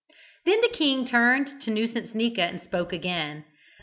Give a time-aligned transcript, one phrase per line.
[0.45, 3.45] Then the king turned to Nuisancenika and spoke again.